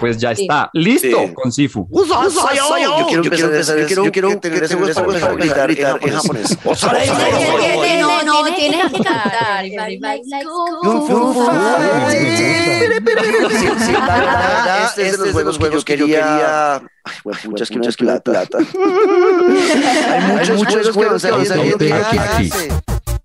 [0.00, 1.34] pues ya está listo Sí.
[1.34, 1.86] con Sifu.
[1.90, 2.04] Yo
[4.12, 6.58] quiero empezar, gritar en japonés.
[8.00, 9.64] No, no, tienes que cantar.
[14.84, 16.76] Este es de los juegos que yo quería.
[16.76, 16.82] Ay,
[17.22, 18.32] bueno, muchas que muchas plata.
[18.32, 18.58] plata.
[18.58, 22.50] Hay muchos juegos que saliendo que Aquí.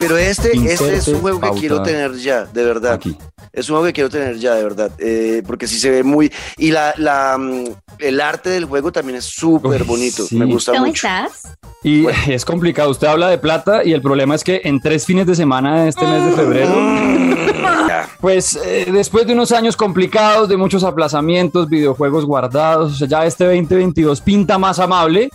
[0.01, 2.93] Pero este, este es un juego que quiero tener ya, de verdad.
[2.93, 3.15] Aquí.
[3.53, 4.91] Es un juego que quiero tener ya, de verdad.
[4.97, 6.31] eh, porque sí se ve muy.
[6.57, 7.65] Y la, la, mm,
[7.99, 10.23] el arte del juego también es súper bonito.
[10.25, 10.35] sí.
[10.37, 11.07] Me gusta ¿Cómo mucho.
[11.07, 11.55] estás?
[11.83, 12.89] Y es complicado.
[12.89, 15.89] Usted habla de plata y el problema es que en tres fines de semana de
[15.89, 16.73] este mes de febrero,
[17.87, 18.07] Ya.
[18.21, 23.25] pues eh, después de unos años complicados, de muchos aplazamientos, videojuegos guardados, o sea, ya
[23.25, 25.29] este 2022 pinta más amable.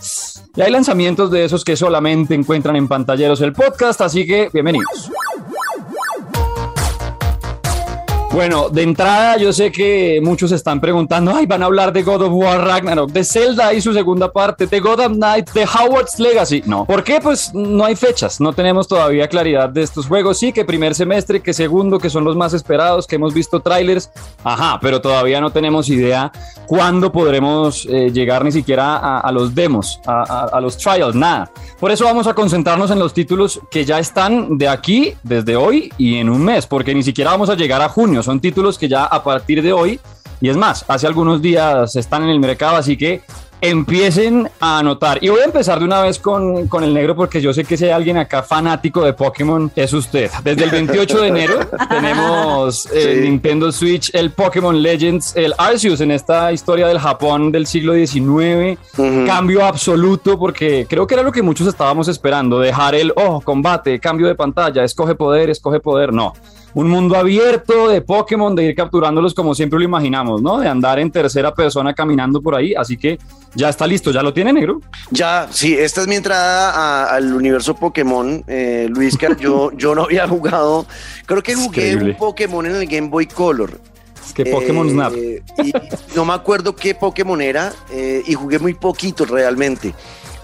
[0.55, 5.11] Y hay lanzamientos de esos que solamente encuentran en pantalleros el podcast, así que bienvenidos.
[8.33, 12.21] Bueno, de entrada yo sé que muchos están preguntando, ay, van a hablar de God
[12.23, 16.19] of War Ragnarok, de Zelda y su segunda parte, de God of Night, de Howard's
[16.19, 16.61] Legacy.
[16.65, 16.85] No.
[16.85, 17.19] ¿Por qué?
[17.19, 20.37] Pues no hay fechas, no tenemos todavía claridad de estos juegos.
[20.37, 24.11] Sí, que primer semestre, que segundo, que son los más esperados, que hemos visto trailers.
[24.43, 26.31] Ajá, pero todavía no tenemos idea
[26.67, 31.15] cuándo podremos eh, llegar ni siquiera a, a los demos, a, a- a los trials,
[31.15, 31.49] nada.
[31.79, 35.91] Por eso vamos a concentrarnos en los títulos que ya están de aquí, desde hoy
[35.97, 38.17] y en un mes, porque ni siquiera vamos a llegar a junio.
[38.27, 40.01] Son títulos que ya a partir de hoy,
[40.41, 43.21] y es más, hace algunos días están en el mercado, así que
[43.61, 45.23] empiecen a anotar.
[45.23, 47.77] Y voy a empezar de una vez con, con el negro, porque yo sé que
[47.77, 50.29] si hay alguien acá fanático de Pokémon, es usted.
[50.43, 53.21] Desde el 28 de enero tenemos eh, Sí.
[53.21, 58.77] Nintendo Switch, el Pokémon Legends, el Arceus en esta historia del Japón del siglo XIX.
[59.25, 63.99] Cambio absoluto, porque creo que era lo que muchos estábamos esperando: dejar el, oh, combate,
[63.99, 66.11] cambio de pantalla, escoge poder, escoge poder.
[66.13, 66.33] No.
[66.73, 70.59] Un mundo abierto de Pokémon, de ir capturándolos como siempre lo imaginamos, ¿no?
[70.59, 72.75] De andar en tercera persona caminando por ahí.
[72.75, 73.17] Así que
[73.55, 74.81] ya está listo, ya lo tiene negro.
[75.11, 79.37] Ya, sí, esta es mi entrada a- al universo Pokémon, eh, Luis Car.
[79.37, 80.85] Yo, yo no había jugado,
[81.25, 83.79] creo que jugué un Pokémon en el Game Boy Color.
[84.33, 85.13] Que Pokémon Eh, Snap.
[85.65, 85.73] y
[86.15, 89.93] no me acuerdo qué Pokémon era eh, y jugué muy poquito realmente.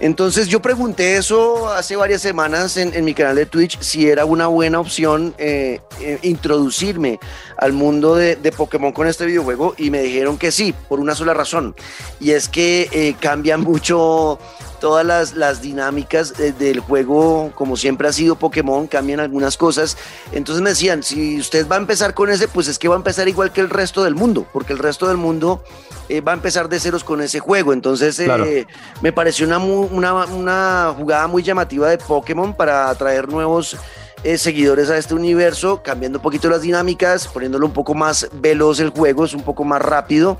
[0.00, 4.24] Entonces yo pregunté eso hace varias semanas en, en mi canal de Twitch si era
[4.24, 7.20] una buena opción eh, eh, introducirme
[7.56, 11.14] al mundo de, de Pokémon con este videojuego y me dijeron que sí, por una
[11.14, 11.76] sola razón.
[12.20, 14.38] Y es que eh, cambia mucho
[14.84, 19.96] todas las, las dinámicas eh, del juego, como siempre ha sido Pokémon, cambian algunas cosas.
[20.30, 22.98] Entonces me decían, si usted va a empezar con ese, pues es que va a
[22.98, 25.64] empezar igual que el resto del mundo, porque el resto del mundo
[26.10, 27.72] eh, va a empezar de ceros con ese juego.
[27.72, 28.66] Entonces eh,
[29.00, 33.78] me pareció una, una, una jugada muy llamativa de Pokémon para atraer nuevos
[34.24, 38.80] eh, seguidores a este universo, cambiando un poquito las dinámicas, poniéndolo un poco más veloz
[38.80, 40.38] el juego, es un poco más rápido.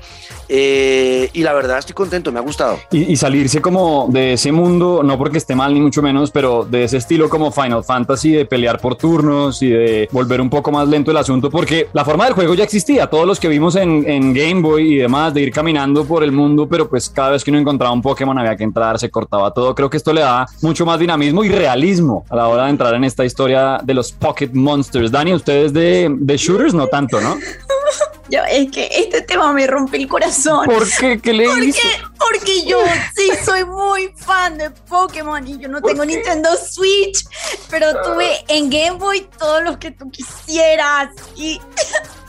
[0.49, 2.77] eh, y la verdad estoy contento, me ha gustado.
[2.91, 6.65] Y, y salirse como de ese mundo, no porque esté mal ni mucho menos, pero
[6.65, 10.71] de ese estilo como Final Fantasy de pelear por turnos y de volver un poco
[10.71, 13.75] más lento el asunto, porque la forma del juego ya existía, todos los que vimos
[13.75, 17.31] en, en Game Boy y demás, de ir caminando por el mundo, pero pues cada
[17.31, 20.13] vez que uno encontraba un Pokémon había que entrar, se cortaba todo, creo que esto
[20.13, 23.74] le da mucho más dinamismo y realismo a la hora de entrar en esta historia
[23.83, 25.11] de los Pocket Monsters.
[25.11, 27.37] Dani, ustedes de, de shooters no tanto, ¿no?
[28.29, 30.65] Yo, es que este tema me rompe el corazón.
[30.65, 31.19] ¿Por qué?
[31.19, 31.79] ¿Qué le hizo?
[32.17, 32.79] Porque yo
[33.15, 37.23] sí soy muy fan de Pokémon y yo no tengo Nintendo Switch,
[37.69, 41.61] pero tuve en Game Boy todos los que tú quisieras y...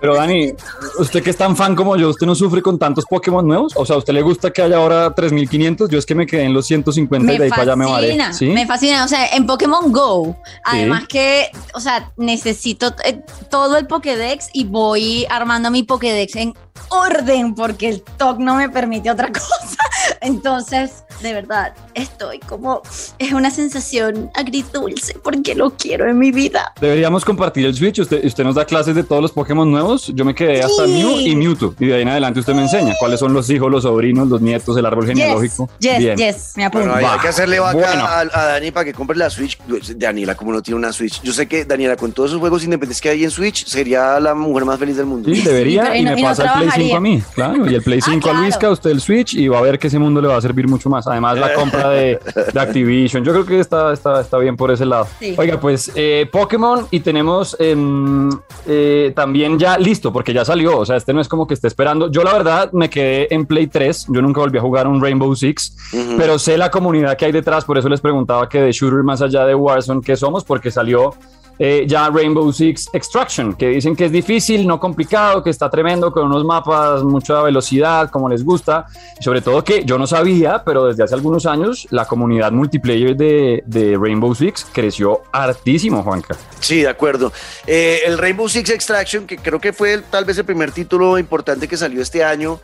[0.00, 0.52] Pero Dani,
[0.98, 3.72] usted que es tan fan como yo, ¿usted no sufre con tantos Pokémon nuevos?
[3.76, 5.88] O sea, ¿a usted le gusta que haya ahora 3500?
[5.90, 8.08] Yo es que me quedé en los 150 y de ahí para allá me varé.
[8.08, 8.46] fascina, ¿Sí?
[8.46, 9.04] me fascina.
[9.04, 13.20] O sea, en Pokémon Go, además que, o sea, necesito eh,
[13.50, 16.54] todo el Pokédex y voy armando mi Pokédex en
[16.90, 19.76] orden porque el TOC no me permite otra cosa.
[20.20, 22.82] Entonces, de verdad, estoy como,
[23.18, 26.72] es una sensación agridulce porque lo quiero en mi vida.
[26.80, 27.98] Deberíamos compartir el Switch.
[27.98, 30.08] Usted, usted nos da clases de todos los Pokémon nuevos.
[30.14, 30.92] Yo me quedé hasta Sí.
[30.92, 31.74] Mew y Mewtwo.
[31.78, 34.40] Y de ahí en adelante usted me enseña cuáles son los hijos, los sobrinos, los
[34.40, 35.68] nietos, el árbol genealógico.
[35.78, 36.16] Yes, yes, Bien.
[36.16, 36.88] yes, me apunto.
[36.90, 38.04] Bueno, hay, que hacerle vaca Bueno.
[38.04, 39.58] a, a Dani para que compre la Switch.
[39.96, 41.20] Daniela, como no tiene una Switch.
[41.22, 44.34] Yo sé que Daniela, con todos esos juegos independientes que hay en Switch, sería la
[44.34, 45.28] mujer más feliz del mundo.
[45.32, 45.96] Sí, debería.
[45.96, 46.96] y y no- me y no pasa el Play 5 trabajaría.
[46.96, 47.22] a mí.
[47.34, 47.70] Claro.
[47.70, 48.32] Y el Play Ah, 5 a.
[48.34, 50.66] Luisca, usted el Switch y va a ver que ese mundo le va a servir
[50.66, 51.06] mucho más.
[51.06, 52.18] Además, la compra de,
[52.52, 53.24] de Activision.
[53.24, 55.06] Yo creo que está, está, está bien por ese lado.
[55.18, 55.34] Sí.
[55.36, 58.30] Oiga, pues eh, Pokémon y tenemos em,
[58.66, 60.78] eh, también ya listo, porque ya salió.
[60.78, 62.10] O sea, este no es como que esté esperando.
[62.10, 64.06] Yo, la verdad, me quedé en Play 3.
[64.08, 65.76] Yo nunca volví a jugar un Rainbow Six,
[66.16, 67.64] pero sé la comunidad que hay detrás.
[67.64, 70.44] Por eso les preguntaba que de Shooter, más allá de Warzone, ¿qué somos?
[70.44, 71.14] Porque salió
[71.62, 76.10] eh, ya Rainbow Six Extraction, que dicen que es difícil, no complicado, que está tremendo,
[76.10, 78.86] con unos mapas, mucha velocidad, como les gusta.
[79.20, 83.14] Y sobre todo que yo no sabía, pero desde hace algunos años la comunidad multiplayer
[83.14, 86.34] de, de Rainbow Six creció hartísimo, Juanca.
[86.60, 87.30] Sí, de acuerdo.
[87.66, 91.68] Eh, el Rainbow Six Extraction, que creo que fue tal vez el primer título importante
[91.68, 92.58] que salió este año,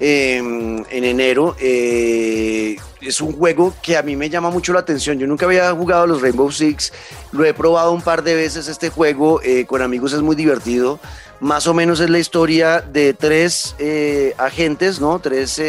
[0.00, 1.56] en enero.
[1.60, 5.18] Eh, es un juego que a mí me llama mucho la atención.
[5.18, 6.92] Yo nunca había jugado los Rainbow Six.
[7.32, 9.40] Lo he probado un par de veces este juego.
[9.42, 10.98] Eh, con amigos es muy divertido.
[11.40, 15.18] Más o menos es la historia de tres eh, agentes, ¿no?
[15.20, 15.60] Tres...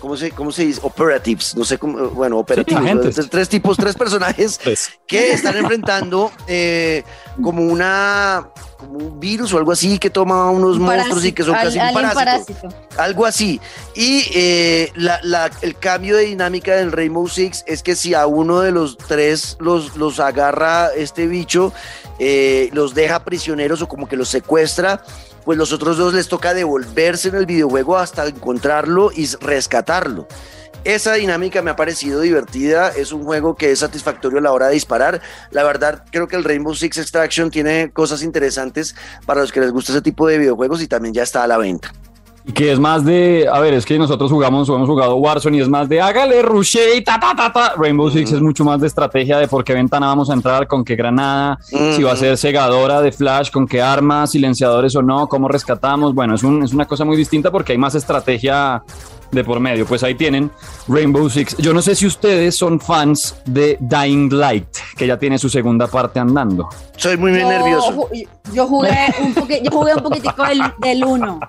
[0.00, 0.80] ¿Cómo se, ¿Cómo se dice?
[0.82, 2.82] Operatives, no sé cómo, bueno, operativos.
[3.30, 4.60] tres tipos, tres personajes
[5.06, 6.30] que están enfrentando
[7.42, 11.54] como una como un virus o algo así que toma unos monstruos y que son
[11.54, 13.60] casi un parásito, Algo así.
[13.94, 14.92] Y eh,
[15.62, 19.56] el cambio de dinámica del Rainbow Six es que si a uno de los tres
[19.60, 21.72] los, los agarra este bicho,
[22.18, 25.02] eh, los deja prisioneros o como que los secuestra,
[25.46, 30.26] pues los otros dos les toca devolverse en el videojuego hasta encontrarlo y rescatarlo.
[30.82, 34.66] Esa dinámica me ha parecido divertida, es un juego que es satisfactorio a la hora
[34.66, 35.20] de disparar.
[35.52, 39.70] La verdad, creo que el Rainbow Six Extraction tiene cosas interesantes para los que les
[39.70, 41.92] gusta ese tipo de videojuegos y también ya está a la venta.
[42.54, 45.60] Que es más de, a ver, es que nosotros jugamos o hemos jugado Warzone y
[45.60, 47.74] es más de hágale, rushe y ta, ta, ta, ta.
[47.76, 50.84] Rainbow Six es mucho más de estrategia de por qué ventana vamos a entrar, con
[50.84, 55.26] qué granada, si va a ser segadora de flash, con qué armas, silenciadores o no,
[55.26, 56.14] cómo rescatamos.
[56.14, 58.82] Bueno, es, un, es una cosa muy distinta porque hay más estrategia
[59.32, 59.84] de por medio.
[59.84, 60.48] Pues ahí tienen
[60.86, 61.56] Rainbow Six.
[61.58, 65.88] Yo no sé si ustedes son fans de Dying Light, que ya tiene su segunda
[65.88, 66.68] parte andando.
[66.96, 68.08] Soy muy, nervioso.
[68.52, 70.44] Yo jugué un, yo jugué un poquitico
[70.80, 71.40] del 1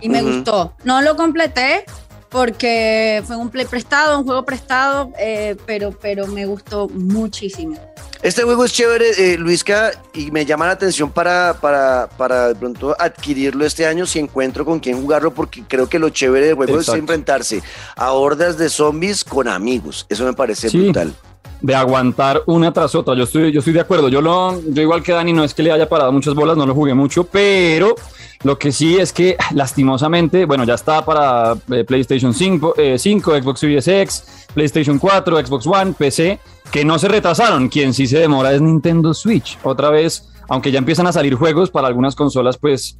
[0.00, 0.74] y me gustó.
[0.84, 1.84] No lo completé
[2.28, 7.76] porque fue un play prestado, un juego prestado, eh, pero, pero me gustó muchísimo.
[8.22, 12.54] Este juego es chévere, eh, Luisca, y me llama la atención para, para, para de
[12.54, 16.54] pronto adquirirlo este año si encuentro con quién jugarlo, porque creo que lo chévere del
[16.54, 17.62] juego es enfrentarse
[17.96, 20.06] a hordas de zombies con amigos.
[20.08, 21.14] Eso me parece brutal
[21.60, 23.14] de aguantar una tras otra.
[23.14, 24.08] Yo estoy, yo estoy de acuerdo.
[24.08, 26.66] Yo, lo, yo igual que Dani, no es que le haya parado muchas bolas, no
[26.66, 27.94] lo jugué mucho, pero
[28.42, 33.42] lo que sí es que lastimosamente, bueno, ya está para eh, PlayStation 5, 5, eh,
[33.42, 36.38] Xbox Series X, PlayStation 4, Xbox One, PC,
[36.70, 37.68] que no se retrasaron.
[37.68, 39.58] Quien sí se demora es Nintendo Switch.
[39.62, 42.98] Otra vez, aunque ya empiezan a salir juegos para algunas consolas, pues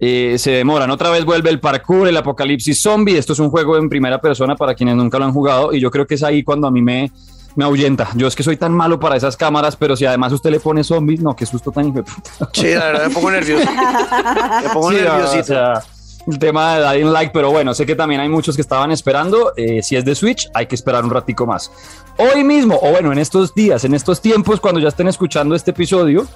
[0.00, 0.90] eh, se demoran.
[0.90, 3.18] Otra vez vuelve el parkour, el apocalipsis zombie.
[3.18, 5.90] Esto es un juego en primera persona para quienes nunca lo han jugado y yo
[5.90, 7.10] creo que es ahí cuando a mí me
[7.58, 8.08] me ahuyenta.
[8.14, 10.84] Yo es que soy tan malo para esas cámaras, pero si además usted le pone
[10.84, 12.04] zombies, no, qué susto tan hijo
[12.52, 13.68] Sí, la verdad me pongo nervioso.
[14.62, 15.54] me pongo nerviosito.
[16.28, 19.54] el tema de Dying Like, pero bueno, sé que también hay muchos que estaban esperando.
[19.56, 21.72] Eh, si es de Switch, hay que esperar un ratico más.
[22.16, 25.72] Hoy mismo, o bueno, en estos días, en estos tiempos, cuando ya estén escuchando este
[25.72, 26.28] episodio,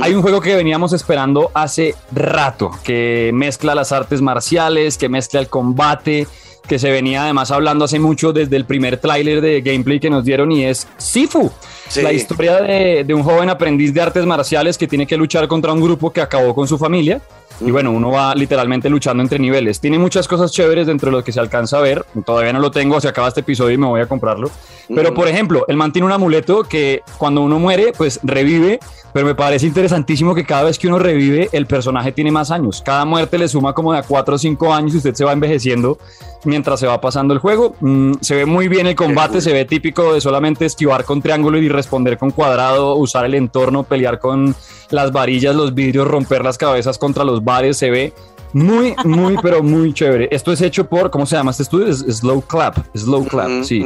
[0.00, 5.40] hay un juego que veníamos esperando hace rato, que mezcla las artes marciales, que mezcla
[5.40, 6.26] el combate,
[6.66, 10.24] que se venía además hablando hace mucho desde el primer tráiler de gameplay que nos
[10.24, 11.50] dieron y es Sifu.
[11.96, 15.72] La historia de, de, un joven aprendiz de artes marciales que tiene que luchar contra
[15.72, 17.20] un grupo que acabó con su familia.
[17.60, 19.80] Y bueno, uno va literalmente luchando entre niveles.
[19.80, 22.04] Tiene muchas cosas chéveres dentro de lo que se alcanza a ver.
[22.24, 24.50] Todavía no lo tengo, se acaba este episodio y me voy a comprarlo.
[24.94, 28.80] Pero por ejemplo, él mantiene un amuleto que cuando uno muere, pues revive
[29.14, 32.82] pero me parece interesantísimo que cada vez que uno revive, el personaje tiene más años.
[32.84, 35.32] Cada muerte le suma como de a 4 o 5 años y usted se va
[35.32, 35.98] envejeciendo
[36.44, 37.76] mientras se va pasando el juego.
[37.78, 41.58] Mm, se ve muy bien el combate, se ve típico de solamente esquivar con triángulo
[41.58, 44.56] y responder con cuadrado, usar el entorno, pelear con
[44.90, 47.76] las varillas, los vidrios, romper las cabezas contra los bares.
[47.76, 48.12] Se ve
[48.54, 50.28] muy, muy, pero muy chévere.
[50.30, 51.88] Esto es hecho por, ¿cómo se llama este estudio?
[51.88, 52.78] Es Slow Clap.
[52.96, 53.82] Slow Clap, sí.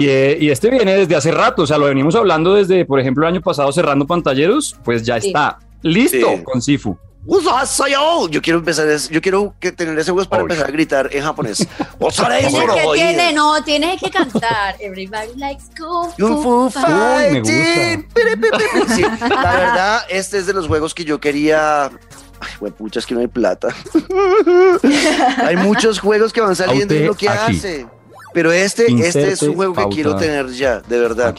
[0.00, 1.62] Eh, y, este viene desde hace rato.
[1.62, 4.76] O sea, lo venimos hablando desde, por ejemplo, el año pasado cerrando pantalleros.
[4.84, 6.98] Pues ya está listo con Sifu.
[8.30, 11.66] Yo quiero empezar, yo quiero que tener ese voz para empezar a gritar en japonés.
[12.94, 14.74] tiene, no, tienes que cantar.
[14.80, 18.08] Everybody likes Kung Fu Fighting.
[19.20, 21.92] la verdad, este es de los juegos que yo quería
[22.60, 23.68] Ay, pucha, es que no hay plata.
[25.38, 27.86] hay muchos juegos que van saliendo y lo que hace.
[28.34, 31.34] Pero este, este es un juego que quiero tener ya, de verdad.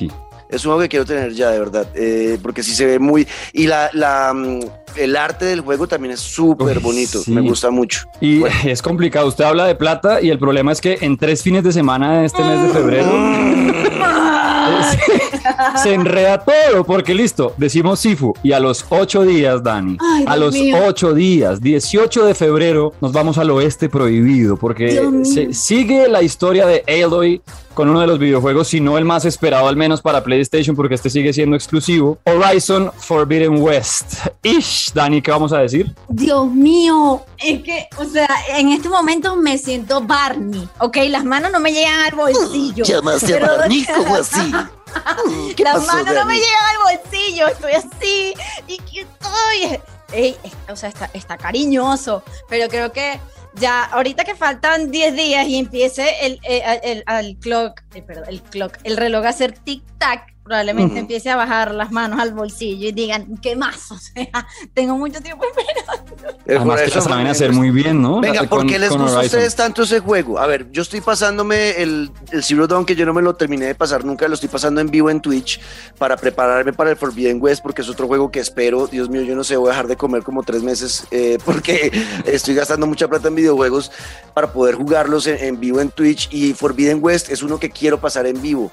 [0.49, 1.87] Es un juego que quiero tener ya, de verdad.
[1.95, 3.27] Eh, porque sí se ve muy.
[3.53, 4.59] Y la, la mm,
[4.95, 7.21] el arte del juego también es súper bonito.
[7.27, 8.07] Me gusta mucho.
[8.21, 9.27] Y es complicado.
[9.27, 12.25] Usted habla de plata y el problema es que en tres fines de semana de
[12.25, 13.11] este mes de febrero.
[15.83, 20.55] se, enreda todo, porque listo, decimos Sifu, y a los ocho días, Dani, a los
[20.85, 26.65] ocho días, 18 de febrero, nos vamos al oeste prohibido, porque se, sigue la historia
[26.65, 27.41] de Aloy
[27.73, 30.95] con uno de los videojuegos, si no el más esperado al menos para PlayStation, porque
[30.95, 34.27] este sigue siendo exclusivo, Horizon Forbidden West.
[34.43, 35.93] Ish, Dani, ¿qué vamos a decir?
[36.09, 40.97] Dios mío, es que, o sea, en este momento me siento Barney, ¿ok?
[41.09, 42.83] Las manos no me llegan al bolsillo.
[42.83, 44.51] Llamaste a Barney, ¿cómo así?
[45.63, 48.33] Las manos no me llegan al bolsillo, estoy así,
[48.67, 49.79] y que estoy...
[50.11, 50.37] Ey,
[50.69, 53.19] o sea, está, está cariñoso, pero creo que
[53.55, 58.77] ya ahorita que faltan 10 días y empiece el, el, el, clock, perdón, el clock,
[58.83, 63.37] el reloj a hacer tic-tac, probablemente empiece a bajar las manos al bolsillo y digan,
[63.41, 63.91] ¿qué más?
[63.93, 66.37] O sea, tengo mucho tiempo esperando.
[66.47, 68.19] Además que las saben hacer muy bien, ¿no?
[68.19, 70.39] Venga, ¿por qué les gusta a ustedes tanto ese juego?
[70.39, 73.67] A ver, yo estoy pasándome el, el Zero Dawn, que yo no me lo terminé
[73.67, 75.59] de pasar nunca, lo estoy pasando en vivo en Twitch
[75.97, 79.35] para prepararme para el Forbidden West, porque es otro juego que espero, Dios mío, yo
[79.35, 81.91] no sé, voy a dejar de comer como tres meses, eh, porque
[82.25, 83.91] estoy gastando mucha plata en videojuegos
[84.33, 87.99] para poder jugarlos en, en vivo en Twitch, y Forbidden West es uno que quiero
[87.99, 88.71] pasar en vivo.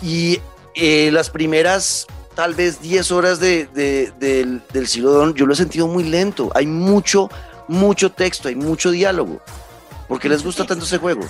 [0.00, 0.40] Y
[0.74, 5.56] eh, las primeras tal vez 10 horas de, de, del, del Silodón, yo lo he
[5.56, 6.50] sentido muy lento.
[6.54, 7.30] Hay mucho,
[7.68, 9.40] mucho texto, hay mucho diálogo.
[10.08, 11.22] ¿Por qué les gusta tanto ese juego?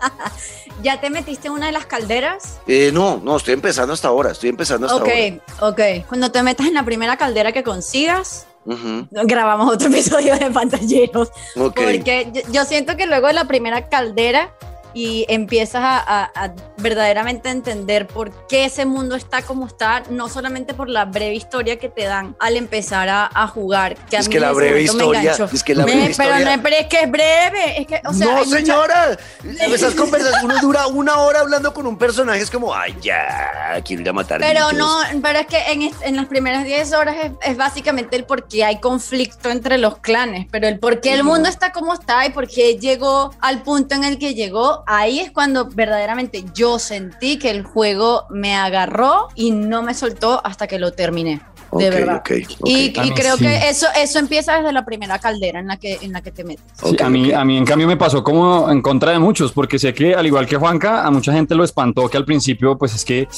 [0.82, 2.58] ¿Ya te metiste en una de las calderas?
[2.66, 5.72] Eh, no, no, estoy empezando hasta ahora, estoy empezando hasta okay, ahora.
[5.72, 6.06] Ok, ok.
[6.08, 9.08] Cuando te metas en la primera caldera que consigas, uh -huh.
[9.26, 11.30] grabamos otro episodio de pantalleros.
[11.54, 11.84] Okay.
[11.84, 14.54] Porque yo, yo siento que luego de la primera caldera
[14.94, 20.28] y empiezas a, a, a, verdaderamente entender por qué ese mundo está como está, no
[20.28, 23.96] solamente por la breve historia que te dan al empezar a, a jugar.
[24.06, 26.36] Que es, que la breve historia, es que la breve me, historia.
[26.36, 27.80] Pero, no, pero es que es breve.
[27.80, 29.18] Es que, o sea, no, señora.
[29.42, 29.66] Mucha...
[29.66, 34.02] Esas conversaciones, uno dura una hora hablando con un personaje, es como, ay, ya, quiero
[34.02, 34.40] ir a matar.
[34.40, 38.24] Pero no, pero es que en, en las primeras 10 horas es, es, básicamente el
[38.24, 41.94] por qué hay conflicto entre los clanes, pero el por qué el mundo está como
[41.94, 46.44] está y por qué llegó al punto en el que llegó ahí es cuando verdaderamente
[46.54, 51.40] yo sentí que el juego me agarró y no me soltó hasta que lo terminé.
[51.72, 52.16] De okay, verdad.
[52.16, 52.56] Okay, okay.
[52.64, 53.44] Y, y, creo sí.
[53.44, 56.42] que eso, eso empieza desde la primera caldera en la que, en la que te
[56.42, 56.64] metes.
[56.74, 59.78] Sí, a, mí, a mí, en cambio, me pasó como en contra de muchos, porque
[59.78, 62.96] sé que, al igual que Juanca, a mucha gente lo espantó que al principio, pues
[62.96, 63.28] es que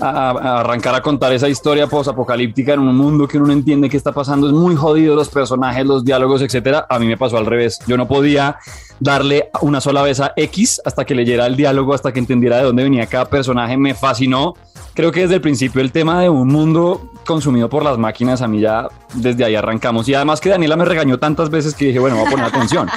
[0.00, 3.88] a, a arrancar a contar esa historia posapocalíptica en un mundo que uno no entiende
[3.88, 6.86] qué está pasando es muy jodido, los personajes, los diálogos, etcétera.
[6.90, 7.78] A mí me pasó al revés.
[7.86, 8.58] Yo no podía
[9.00, 12.64] darle una sola vez a X hasta que leyera el diálogo, hasta que entendiera de
[12.64, 13.76] dónde venía cada personaje.
[13.76, 14.54] Me fascinó.
[14.94, 18.48] Creo que desde el principio el tema de un mundo consumido por las máquinas, a
[18.48, 20.08] mí ya desde ahí arrancamos.
[20.08, 22.88] Y además que Daniela me regañó tantas veces que dije, bueno, voy a poner atención.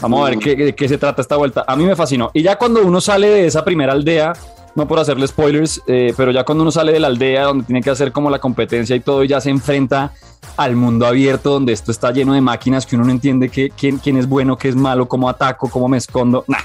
[0.00, 1.64] Vamos a ver qué, de qué se trata esta vuelta.
[1.66, 2.30] A mí me fascinó.
[2.32, 4.32] Y ya cuando uno sale de esa primera aldea,
[4.74, 7.82] no por hacerle spoilers, eh, pero ya cuando uno sale de la aldea donde tiene
[7.82, 10.12] que hacer como la competencia y todo, ya se enfrenta
[10.56, 13.98] al mundo abierto donde esto está lleno de máquinas que uno no entiende que, quién,
[13.98, 16.44] quién es bueno, qué es malo, cómo ataco, cómo me escondo.
[16.46, 16.58] Nah,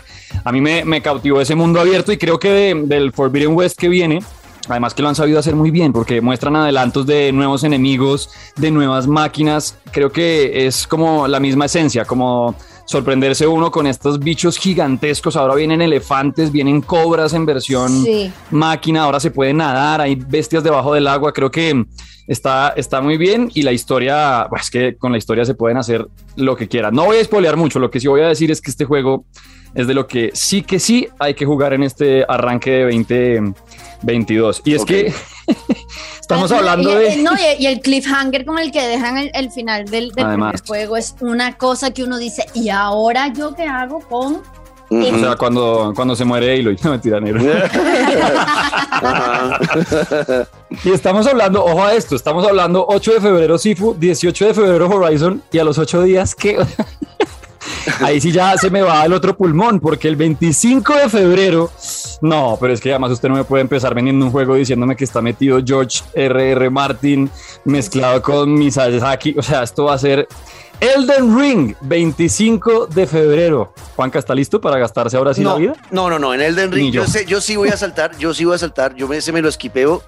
[0.43, 3.89] a mí me, cautivó ese mundo abierto y creo que de, del Forbidden West que
[3.89, 4.19] viene,
[4.69, 8.69] Además que lo han sabido hacer muy bien porque muestran adelantos de nuevos enemigos, de
[8.69, 9.77] nuevas máquinas.
[9.91, 12.53] Creo que es como la misma esencia, como
[12.87, 15.35] sorprenderse uno con estos bichos gigantescos.
[15.35, 18.31] Ahora vienen elefantes, vienen cobras en versión sí.
[18.49, 21.33] máquina, ahora se puede nadar, hay bestias debajo del agua.
[21.33, 21.85] Creo que
[22.27, 26.07] está, está muy bien y la historia, pues que con la historia se pueden hacer
[26.37, 26.95] lo que quieran.
[26.95, 29.25] No voy a spoilear mucho, lo que sí voy a decir es que este juego
[29.75, 32.85] es de lo que sí que sí hay que jugar en este arranque de
[34.01, 34.61] 2022.
[34.65, 35.05] Y es okay.
[35.05, 35.13] que
[36.19, 37.17] estamos hablando y, de...
[37.17, 40.97] No, y, el cliffhanger con el que dejan el, el final del, del primer juego
[40.97, 44.41] es una cosa que uno dice, ¿y ahora yo qué hago con
[44.89, 45.15] Uh -huh.
[45.15, 47.41] O sea, cuando, cuando se muere Aloy, no mentira, negro.
[50.83, 54.87] y estamos hablando, ojo a esto, estamos hablando 8 de febrero Sifu, 18 de febrero
[54.87, 56.57] Horizon y a los 8 días que
[58.01, 61.71] ahí sí ya se me va el otro pulmón, porque el 25 de febrero,
[62.21, 65.03] no, pero es que además usted no me puede empezar vendiendo un juego diciéndome que
[65.03, 66.69] está metido George R.R.
[66.69, 67.29] Martin
[67.65, 70.27] mezclado con Miyazaki, o sea, esto va a ser
[70.79, 73.73] Elden Ring, 25 de febrero.
[73.95, 75.73] Juanca, ¿está listo para gastarse ahora sí no, la vida?
[75.89, 77.03] No, no, no, en Elden Ring yo.
[77.03, 79.31] Yo, sé, yo, sí voy a saltar, yo sí voy a saltar, yo me, se
[79.31, 80.03] me lo esquipeo.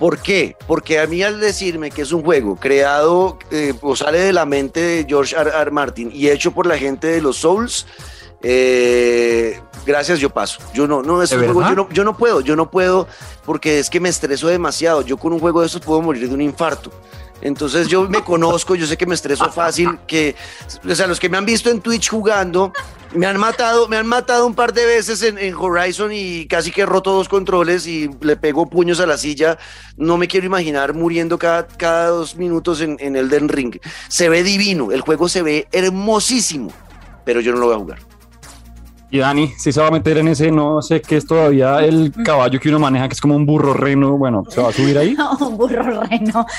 [0.00, 0.56] ¿Por qué?
[0.66, 4.46] Porque a mí al decirme que es un juego creado eh, o sale de la
[4.46, 5.50] mente de George R.
[5.50, 5.70] R.
[5.70, 7.86] Martin y hecho por la gente de los Souls,
[8.42, 10.62] eh, gracias, yo paso.
[10.72, 13.06] Yo no, no, es un juego, yo no, yo no puedo, yo no puedo
[13.44, 15.02] porque es que me estreso demasiado.
[15.02, 16.90] Yo con un juego de estos puedo morir de un infarto.
[17.42, 20.34] Entonces yo me conozco, yo sé que me estreso fácil, que,
[20.88, 22.72] o sea, los que me han visto en Twitch jugando,
[23.14, 26.86] me han matado, me han matado un par de veces en, Horizon y casi que
[26.86, 29.58] roto dos controles y le pego puños a la silla.
[29.96, 33.78] No me quiero imaginar muriendo cada, cada dos minutos en, en Elden Ring.
[34.08, 36.72] Se ve divino, el juego se ve hermosísimo,
[37.24, 38.09] pero yo no lo voy a jugar.
[39.12, 42.12] Y Dani, si se va a meter en ese, no sé qué es todavía el
[42.24, 44.96] caballo que uno maneja, que es como un burro reno, bueno, ¿se va a subir
[44.98, 45.14] ahí?
[45.20, 46.46] No, un burro reno.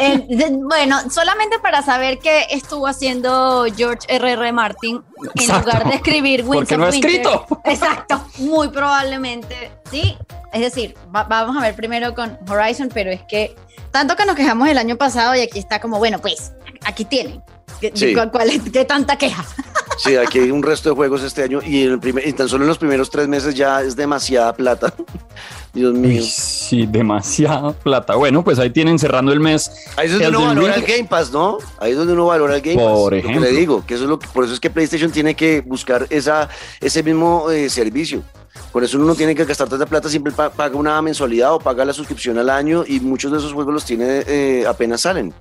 [0.00, 0.26] Eh,
[0.62, 4.32] bueno, solamente para saber qué estuvo haciendo George R.R.
[4.32, 4.52] R.
[4.52, 5.02] Martin
[5.34, 7.46] en lugar de escribir Winds Porque no ha escrito.
[7.64, 10.16] Exacto, muy probablemente, sí.
[10.52, 13.54] Es decir, vamos a ver primero con Horizon, pero es que
[13.90, 16.52] tanto que nos quejamos el año pasado y aquí está como, bueno, pues
[16.84, 17.42] aquí tienen.
[17.80, 19.44] ¿Qué, tanta queja?
[20.02, 22.48] Sí, aquí hay un resto de juegos este año y, en el primer, y tan
[22.48, 24.94] solo en los primeros tres meses ya es demasiada plata.
[25.74, 26.22] Dios mío.
[26.24, 28.16] sí, demasiada plata.
[28.16, 29.70] Bueno, pues ahí tienen cerrando el mes.
[29.96, 31.58] Ahí es donde uno valora el Game Pass, ¿no?
[31.78, 32.98] Ahí es donde uno valora el Game Pass.
[32.98, 33.42] Por ejemplo.
[33.42, 36.06] le digo, que eso es lo que, por eso es que PlayStation tiene que buscar
[36.08, 36.48] esa,
[36.80, 38.22] ese mismo eh, servicio.
[38.72, 41.84] Por eso uno no tiene que gastar tanta plata, siempre paga una mensualidad o paga
[41.84, 45.34] la suscripción al año y muchos de esos juegos los tiene eh, apenas salen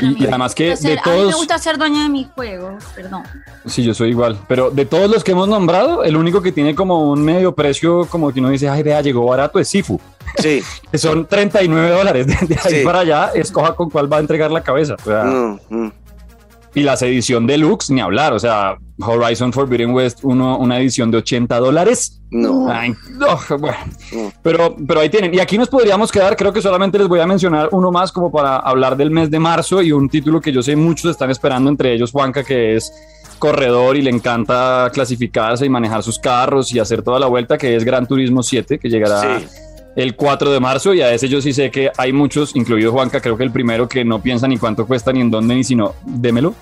[0.00, 1.16] y, además que de todos...
[1.16, 3.22] A mí me gusta ser dueña de mi juego, perdón.
[3.66, 4.38] Sí, yo soy igual.
[4.48, 8.06] Pero de todos los que hemos nombrado, el único que tiene como un medio precio,
[8.06, 10.00] como que uno dice, ay, vea, llegó barato, es Sifu.
[10.38, 10.62] Sí.
[10.90, 12.26] que son 39 dólares.
[12.26, 14.96] De ahí para allá, escoja con cuál va a entregar la cabeza.
[15.04, 15.92] Mm, mm.
[16.74, 18.32] Y las edición deluxe, ni hablar.
[18.32, 22.22] O sea, Horizon Forbidden West, uno, una edición de 80 dólares.
[22.30, 22.66] No.
[23.58, 23.76] bueno.
[24.42, 25.34] Pero, pero ahí tienen.
[25.34, 26.36] Y aquí nos podríamos quedar.
[26.36, 29.38] Creo que solamente les voy a mencionar uno más como para hablar del mes de
[29.38, 32.92] marzo y un título que yo sé muchos están esperando, entre ellos Juanca, que es
[33.38, 37.74] corredor y le encanta clasificarse y manejar sus carros y hacer toda la vuelta, que
[37.74, 39.40] es Gran Turismo 7, que llegará.
[39.96, 43.20] El 4 de marzo y a ese yo sí sé que hay muchos, incluido Juanca,
[43.20, 45.94] creo que el primero que no piensa ni cuánto cuesta ni en dónde ni sino
[46.04, 46.54] démelo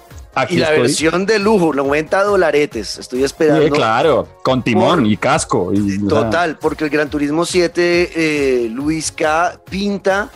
[0.48, 2.98] y la versión de lujo, 90 dolaretes.
[2.98, 3.64] Estoy esperando.
[3.64, 5.72] Sí, claro, con timón y casco.
[5.74, 9.60] Y, total, porque el Gran Turismo 7, eh, Luis K.
[9.68, 10.30] pinta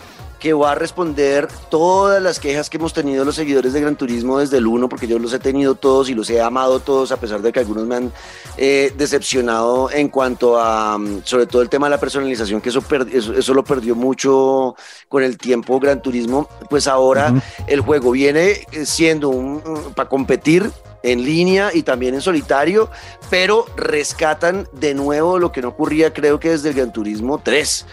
[0.45, 4.37] que va a responder todas las quejas que hemos tenido los seguidores de Gran Turismo
[4.37, 7.17] desde el 1, porque yo los he tenido todos y los he amado todos, a
[7.17, 8.11] pesar de que algunos me han
[8.55, 12.83] eh, decepcionado en cuanto a, mm, sobre todo el tema de la personalización, que eso,
[13.11, 14.75] eso, lo perdió mucho
[15.09, 17.33] con el tiempo Gran Turismo, pues ahora
[17.65, 19.63] el juego viene eh, siendo un,
[19.95, 20.71] para competir
[21.01, 22.89] en línea y también en solitario,
[23.31, 27.85] pero rescatan de nuevo lo que no ocurría creo que desde el Gran Turismo 3.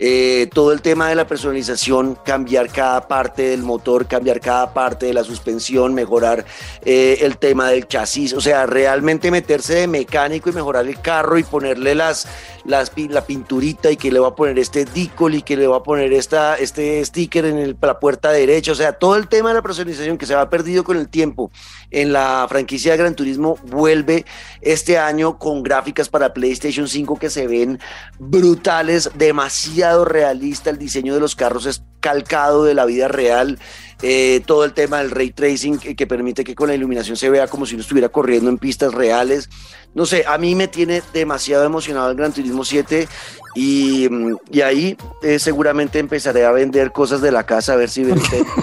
[0.00, 5.06] Eh, todo el tema de la personalización, cambiar cada parte del motor, cambiar cada parte
[5.06, 6.44] de la suspensión, mejorar
[6.84, 11.36] eh, el tema del chasis, o sea, realmente meterse de mecánico y mejorar el carro
[11.36, 12.28] y ponerle las,
[12.68, 15.82] la pinturita y que le va a poner este decal y que le va a
[15.82, 19.62] poner esta, este sticker en la puerta derecha, o sea, todo el tema de la
[19.62, 21.50] personalización que se va perdido con el tiempo
[21.90, 24.26] en la franquicia de Gran Turismo vuelve
[24.60, 27.80] este año con gráficas para PlayStation 5 que se ven
[28.18, 33.58] brutales, demasiado realista, el diseño de los carros es calcado de la vida real,
[34.02, 37.48] eh, todo el tema del ray tracing que, permite que con la iluminación se vea
[37.48, 39.50] como si uno estuviera corriendo en pistas reales.
[39.94, 43.08] No sé, a mí me tiene demasiado emocionado el Gran Turismo 7
[43.54, 47.90] y, mm, y ahí eh, seguramente empezaré a vender cosas de la casa, a ver
[47.90, 48.04] si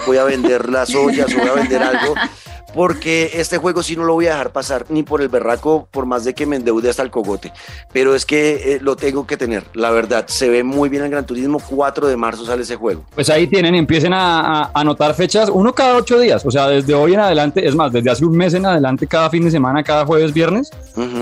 [0.06, 2.14] voy a vender las ollas voy a vender algo
[2.76, 6.04] porque este juego sí no lo voy a dejar pasar ni por el berraco, por
[6.04, 7.50] más de que me endeude hasta el cogote.
[7.90, 10.26] Pero es que eh, lo tengo que tener, la verdad.
[10.28, 11.58] Se ve muy bien el Gran Turismo.
[11.58, 13.02] 4 de marzo sale ese juego.
[13.14, 16.44] Pues ahí tienen, empiecen a, anotar fechas, uno cada ocho días.
[16.44, 19.30] O sea, desde hoy en adelante, es más, desde hace un mes en adelante, cada
[19.30, 20.70] fin de semana, cada jueves, viernes,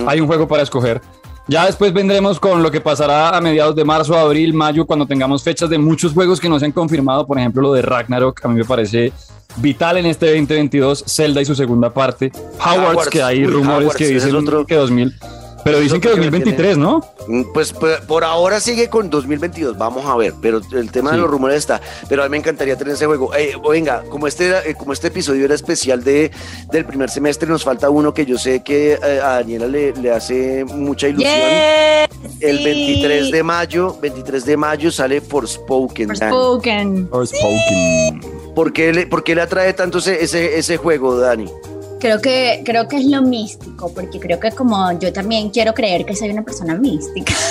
[0.09, 1.01] hay un juego para escoger.
[1.47, 5.45] Ya después vendremos con lo que pasará a mediados de marzo, abril, mayo, cuando tengamos
[5.45, 7.29] fechas de muchos juegos que no se han confirmado.
[7.29, 9.13] Por ejemplo, lo de Ragnarok, a mí me parece
[9.57, 14.65] vital en este 2022, Zelda y su segunda parte, Howard, que hay rumores que dicen
[14.67, 15.15] que 2000,
[15.65, 17.01] pero dicen que 2023, ¿no?
[17.27, 21.17] Mm, pues, pues, por ahora sigue con 2022, vamos a ver, pero el tema de
[21.17, 23.35] los rumores está, pero a mí me encantaría tener ese juego.
[23.35, 26.31] Eh, venga, como este, eh, como este episodio era especial de,
[26.71, 30.11] del primer semestre, nos falta uno que yo sé que eh, a Daniela le, le
[30.11, 31.33] hace mucha ilusión.
[32.41, 36.09] el 23 de mayo, 23 de mayo sale Forspoken.
[36.09, 37.09] Forspoken.
[37.09, 38.44] Forspoken.
[38.55, 41.51] ¿Por qué, le, ¿Por qué le atrae tanto ese, ese, ese juego, Dani?
[42.05, 46.05] creo que, creo que es lo místico, porque creo que como yo también quiero creer
[46.05, 47.33] que soy una persona mística.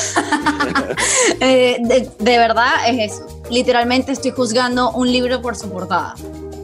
[1.39, 1.77] Eh,
[2.19, 3.41] de, verdad es eso.
[3.49, 6.15] Literalmente estoy juzgando un libro por su portada.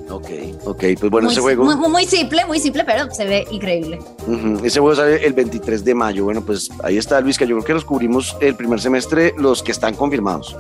[0.10, 0.30] Ok,
[0.66, 1.64] ok, pues bueno, ese juego.
[1.64, 4.00] Muy, simple, muy simple, pero se ve increíble.
[4.64, 6.26] Ese juego sale el 23 de mayo.
[6.26, 9.64] Bueno, pues ahí está Luis, que yo creo que los cubrimos el primer semestre, los
[9.64, 10.56] que están confirmados.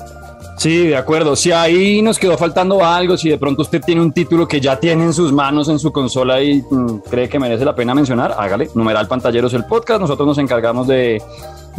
[0.59, 1.37] Sí, de acuerdo.
[1.37, 4.77] Si ahí nos quedó faltando algo, si de pronto usted tiene un título que ya
[4.77, 8.35] tiene en sus manos, en su consola y mm, cree que merece la pena mencionar,
[8.37, 8.69] hágale.
[8.75, 10.01] Numeral Pantalleros el podcast.
[10.01, 11.23] Nosotros nos encargamos de,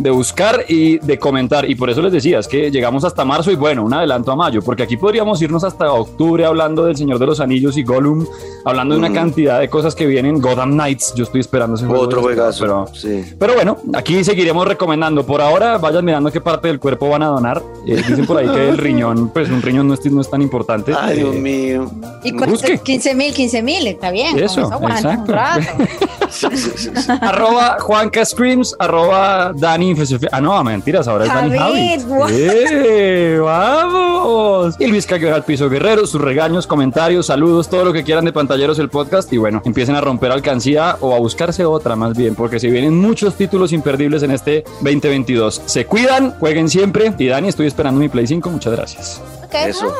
[0.00, 1.68] de buscar y de comentar.
[1.68, 4.36] Y por eso les decía, es que llegamos hasta marzo y bueno, un adelanto a
[4.36, 8.26] mayo, porque aquí podríamos irnos hasta octubre hablando del Señor de los Anillos y Gollum,
[8.64, 10.40] hablando de una cantidad de cosas que vienen.
[10.40, 12.02] Gotham Knights, yo estoy esperando ese juego.
[12.02, 12.60] Otro juegazo.
[12.64, 13.24] Pero, sí.
[13.38, 15.24] pero bueno, aquí seguiremos recomendando.
[15.24, 17.62] Por ahora, vayan mirando qué parte del cuerpo van a donar.
[17.86, 20.40] Eh, dicen por ahí que el riñón, pues un riñón no es, no es tan
[20.42, 20.94] importante.
[20.98, 21.90] Ay, Dios Eh, mío.
[22.24, 22.78] Y Busque.
[22.78, 24.38] 15 mil, 15 mil, está bien.
[24.38, 25.34] Eso, un exacto.
[27.20, 29.89] arroba Juanca Screams, arroba Dani
[30.32, 32.00] Ah, no, mentiras, ahora es Dani Javid.
[32.30, 33.38] ¡Eh!
[33.42, 34.76] ¡Vamos!
[34.78, 38.32] Y Luis Caguera al piso guerrero, sus regaños, comentarios, saludos, todo lo que quieran de
[38.32, 39.32] pantalleros el podcast.
[39.32, 42.98] Y bueno, empiecen a romper alcancía o a buscarse otra más bien, porque se vienen
[42.98, 45.62] muchos títulos imperdibles en este 2022.
[45.66, 47.12] Se cuidan, jueguen siempre.
[47.18, 48.50] Y Dani, estoy esperando mi Play 5.
[48.50, 49.22] Muchas gracias.
[49.44, 49.92] Ok, Eso.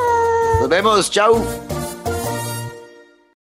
[0.59, 1.09] Nos vemos.
[1.09, 1.43] Chau.